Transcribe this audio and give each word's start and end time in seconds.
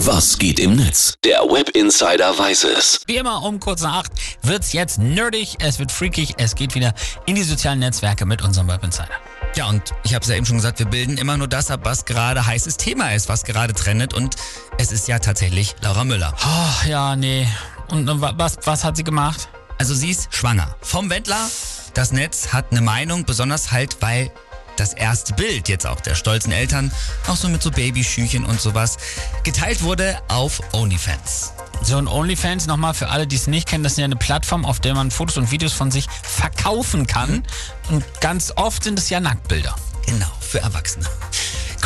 Was 0.00 0.38
geht 0.38 0.58
im 0.60 0.76
Netz? 0.76 1.14
Der 1.24 1.40
Web 1.40 1.70
Insider 1.70 2.38
weiß 2.38 2.64
es. 2.64 3.00
Wie 3.06 3.16
immer 3.16 3.42
um 3.42 3.58
kurz 3.60 3.80
nach 3.80 3.94
acht 4.00 4.12
wird's 4.42 4.72
jetzt 4.72 4.98
nerdig, 4.98 5.56
es 5.60 5.78
wird 5.78 5.90
freakig, 5.90 6.34
es 6.38 6.54
geht 6.54 6.74
wieder 6.74 6.92
in 7.24 7.34
die 7.34 7.42
sozialen 7.42 7.78
Netzwerke 7.78 8.26
mit 8.26 8.42
unserem 8.42 8.68
Web 8.68 8.84
Insider. 8.84 9.08
Ja, 9.54 9.68
und 9.68 9.82
ich 10.04 10.14
habe 10.14 10.22
es 10.22 10.28
ja 10.28 10.36
eben 10.36 10.44
schon 10.44 10.56
gesagt, 10.56 10.78
wir 10.80 10.86
bilden 10.86 11.16
immer 11.16 11.36
nur 11.36 11.48
das 11.48 11.70
ab, 11.70 11.80
was 11.84 12.04
gerade 12.04 12.44
heißes 12.46 12.76
Thema 12.76 13.14
ist, 13.14 13.28
was 13.28 13.44
gerade 13.44 13.72
trendet. 13.72 14.12
Und 14.12 14.36
es 14.78 14.92
ist 14.92 15.08
ja 15.08 15.18
tatsächlich 15.18 15.74
Laura 15.82 16.04
Müller. 16.04 16.34
Oh, 16.44 16.88
ja, 16.88 17.16
nee. 17.16 17.48
Und 17.90 18.06
wa- 18.20 18.34
was, 18.36 18.58
was 18.64 18.84
hat 18.84 18.96
sie 18.96 19.04
gemacht? 19.04 19.48
Also 19.78 19.94
sie 19.94 20.10
ist 20.10 20.28
schwanger. 20.34 20.74
Vom 20.82 21.08
Wendler. 21.10 21.48
Das 21.94 22.12
Netz 22.12 22.48
hat 22.52 22.66
eine 22.70 22.82
Meinung, 22.82 23.24
besonders 23.24 23.72
halt, 23.72 23.96
weil 24.00 24.30
das 24.76 24.92
erste 24.92 25.34
Bild 25.34 25.68
jetzt 25.68 25.86
auch 25.86 26.00
der 26.00 26.14
stolzen 26.14 26.52
Eltern, 26.52 26.92
auch 27.26 27.36
so 27.36 27.48
mit 27.48 27.62
so 27.62 27.70
Babyschüchen 27.70 28.44
und 28.44 28.60
sowas, 28.60 28.96
geteilt 29.42 29.82
wurde 29.82 30.18
auf 30.28 30.60
OnlyFans. 30.72 31.52
So 31.82 31.98
ein 31.98 32.08
OnlyFans, 32.08 32.66
nochmal 32.66 32.94
für 32.94 33.08
alle, 33.08 33.26
die 33.26 33.36
es 33.36 33.46
nicht 33.46 33.68
kennen, 33.68 33.84
das 33.84 33.92
ist 33.92 33.98
ja 33.98 34.04
eine 34.04 34.16
Plattform, 34.16 34.64
auf 34.64 34.80
der 34.80 34.94
man 34.94 35.10
Fotos 35.10 35.36
und 35.36 35.50
Videos 35.50 35.72
von 35.72 35.90
sich 35.90 36.06
verkaufen 36.22 37.06
kann. 37.06 37.42
Und 37.90 38.04
ganz 38.20 38.52
oft 38.56 38.84
sind 38.84 38.98
es 38.98 39.10
ja 39.10 39.20
Nacktbilder. 39.20 39.74
Genau, 40.06 40.30
für 40.40 40.60
Erwachsene. 40.60 41.06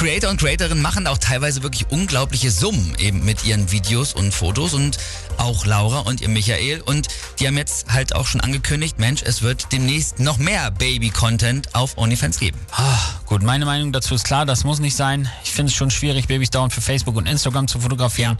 Creator 0.00 0.30
und 0.30 0.40
Creatorinnen 0.40 0.80
machen 0.80 1.06
auch 1.06 1.18
teilweise 1.18 1.62
wirklich 1.62 1.90
unglaubliche 1.90 2.50
Summen 2.50 2.94
eben 2.98 3.22
mit 3.22 3.44
ihren 3.44 3.70
Videos 3.70 4.14
und 4.14 4.32
Fotos 4.32 4.72
und 4.72 4.96
auch 5.36 5.66
Laura 5.66 5.98
und 6.00 6.22
ihr 6.22 6.30
Michael 6.30 6.80
und 6.80 7.08
die 7.38 7.46
haben 7.46 7.58
jetzt 7.58 7.92
halt 7.92 8.14
auch 8.14 8.26
schon 8.26 8.40
angekündigt, 8.40 8.98
Mensch, 8.98 9.22
es 9.22 9.42
wird 9.42 9.72
demnächst 9.72 10.18
noch 10.18 10.38
mehr 10.38 10.70
Baby-Content 10.70 11.74
auf 11.74 11.98
OnlyFans 11.98 12.38
geben. 12.38 12.58
Ah, 12.72 12.98
gut, 13.26 13.42
meine 13.42 13.66
Meinung 13.66 13.92
dazu 13.92 14.14
ist 14.14 14.24
klar, 14.24 14.46
das 14.46 14.64
muss 14.64 14.80
nicht 14.80 14.96
sein. 14.96 15.28
Ich 15.44 15.50
finde 15.50 15.68
es 15.68 15.76
schon 15.76 15.90
schwierig, 15.90 16.28
Babys 16.28 16.48
dauernd 16.48 16.72
für 16.72 16.80
Facebook 16.80 17.16
und 17.16 17.26
Instagram 17.26 17.68
zu 17.68 17.80
fotografieren. 17.80 18.38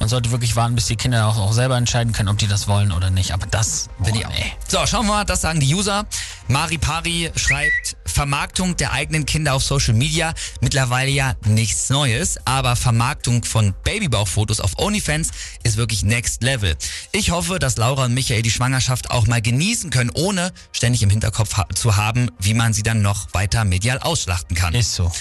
Man 0.00 0.10
sollte 0.10 0.30
wirklich 0.30 0.56
warten, 0.56 0.74
bis 0.74 0.88
die 0.88 0.96
Kinder 0.96 1.26
auch, 1.26 1.38
auch 1.38 1.54
selber 1.54 1.78
entscheiden 1.78 2.12
können, 2.12 2.28
ob 2.28 2.36
die 2.36 2.48
das 2.48 2.68
wollen 2.68 2.92
oder 2.92 3.08
nicht. 3.08 3.32
Aber 3.32 3.46
das 3.46 3.88
Bin 3.98 4.14
ich 4.14 4.26
auch. 4.26 4.30
nee. 4.30 4.52
So, 4.68 4.84
schauen 4.86 5.06
wir 5.06 5.14
mal, 5.14 5.24
das 5.24 5.40
sagen 5.40 5.58
die 5.58 5.74
User. 5.74 6.04
Mari 6.50 6.78
Pari 6.78 7.30
schreibt, 7.36 7.98
Vermarktung 8.06 8.74
der 8.76 8.92
eigenen 8.92 9.26
Kinder 9.26 9.52
auf 9.52 9.62
Social 9.62 9.92
Media, 9.92 10.32
mittlerweile 10.62 11.10
ja 11.10 11.34
nichts 11.46 11.90
Neues, 11.90 12.38
aber 12.46 12.74
Vermarktung 12.74 13.44
von 13.44 13.74
Babybauchfotos 13.84 14.60
auf 14.60 14.78
OnlyFans 14.78 15.30
ist 15.62 15.76
wirklich 15.76 16.04
next 16.04 16.42
level. 16.42 16.74
Ich 17.12 17.30
hoffe, 17.30 17.58
dass 17.58 17.76
Laura 17.76 18.06
und 18.06 18.14
Michael 18.14 18.40
die 18.40 18.50
Schwangerschaft 18.50 19.10
auch 19.10 19.26
mal 19.26 19.42
genießen 19.42 19.90
können, 19.90 20.10
ohne 20.14 20.52
ständig 20.72 21.02
im 21.02 21.10
Hinterkopf 21.10 21.58
ha 21.58 21.66
zu 21.74 21.96
haben, 21.96 22.30
wie 22.40 22.54
man 22.54 22.72
sie 22.72 22.82
dann 22.82 23.02
noch 23.02 23.34
weiter 23.34 23.64
medial 23.64 23.98
ausschlachten 23.98 24.56
kann. 24.56 24.74
Ist 24.74 24.94
so. 24.94 25.12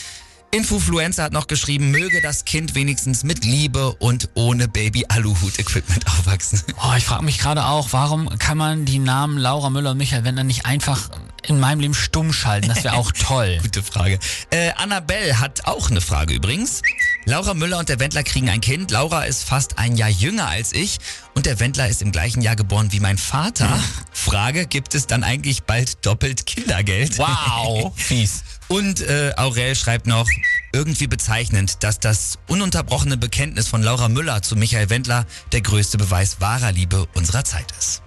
Influencer 0.51 1.23
hat 1.23 1.33
noch 1.33 1.47
geschrieben, 1.47 1.91
möge 1.91 2.21
das 2.21 2.45
Kind 2.45 2.73
wenigstens 2.73 3.23
mit 3.23 3.43
Liebe 3.43 3.93
und 3.95 4.29
ohne 4.33 4.67
Baby-Aluhut-Equipment 4.67 6.07
aufwachsen. 6.19 6.63
Oh, 6.81 6.93
ich 6.97 7.03
frage 7.03 7.25
mich 7.25 7.37
gerade 7.37 7.65
auch, 7.65 7.89
warum 7.91 8.29
kann 8.39 8.57
man 8.57 8.85
die 8.85 8.99
Namen 8.99 9.37
Laura 9.37 9.69
Müller 9.69 9.91
und 9.91 9.97
Michael 9.97 10.23
Wendler 10.23 10.45
nicht 10.45 10.65
einfach 10.65 11.09
in 11.45 11.59
meinem 11.59 11.81
Leben 11.81 11.93
stumm 11.93 12.31
schalten? 12.31 12.69
Das 12.69 12.83
wäre 12.85 12.95
auch 12.95 13.11
toll. 13.27 13.59
Gute 13.61 13.83
Frage. 13.83 14.19
Äh, 14.49 14.71
Annabelle 14.77 15.39
hat 15.39 15.65
auch 15.65 15.89
eine 15.89 15.99
Frage 15.99 16.33
übrigens. 16.33 16.81
Laura 17.25 17.53
Müller 17.53 17.77
und 17.79 17.89
der 17.89 17.99
Wendler 17.99 18.23
kriegen 18.23 18.49
ein 18.49 18.61
Kind. 18.61 18.89
Laura 18.91 19.23
ist 19.23 19.43
fast 19.43 19.77
ein 19.77 19.97
Jahr 19.97 20.09
jünger 20.09 20.47
als 20.47 20.71
ich 20.71 20.99
und 21.35 21.45
der 21.45 21.59
Wendler 21.59 21.89
ist 21.89 22.01
im 22.01 22.13
gleichen 22.13 22.41
Jahr 22.41 22.55
geboren 22.55 22.93
wie 22.93 23.01
mein 23.01 23.17
Vater. 23.17 23.77
Frage, 24.13 24.65
gibt 24.65 24.95
es 24.95 25.07
dann 25.07 25.25
eigentlich 25.25 25.63
bald 25.63 26.05
doppelt 26.05 26.45
Kindergeld? 26.45 27.17
Wow, 27.17 27.91
fies. 27.97 28.43
Und 28.67 29.01
äh, 29.01 29.33
Aurel 29.37 29.75
schreibt 29.75 30.07
noch, 30.07 30.27
irgendwie 30.73 31.07
bezeichnend, 31.07 31.83
dass 31.83 31.99
das 31.99 32.37
ununterbrochene 32.47 33.17
Bekenntnis 33.17 33.67
von 33.67 33.81
Laura 33.81 34.09
Müller 34.09 34.41
zu 34.41 34.55
Michael 34.55 34.89
Wendler 34.89 35.25
der 35.53 35.61
größte 35.61 35.97
Beweis 35.97 36.41
wahrer 36.41 36.71
Liebe 36.71 37.07
unserer 37.15 37.43
Zeit 37.43 37.71
ist. 37.79 38.01